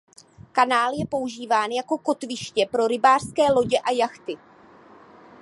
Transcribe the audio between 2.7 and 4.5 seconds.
pro rybářské lodě a jachty.